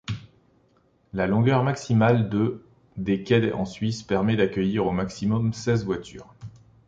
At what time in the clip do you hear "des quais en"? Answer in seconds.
2.97-3.65